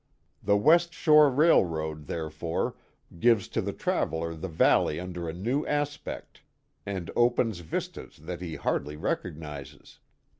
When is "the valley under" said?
4.33-5.29